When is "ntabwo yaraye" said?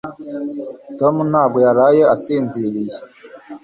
1.31-2.01